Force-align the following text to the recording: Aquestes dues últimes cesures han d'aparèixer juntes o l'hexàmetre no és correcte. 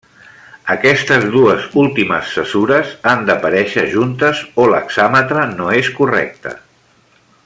Aquestes 0.75 1.25
dues 1.35 1.67
últimes 1.81 2.31
cesures 2.37 2.95
han 3.11 3.23
d'aparèixer 3.29 3.85
juntes 3.93 4.43
o 4.65 4.67
l'hexàmetre 4.73 5.45
no 5.53 5.69
és 5.83 5.95
correcte. 6.01 6.57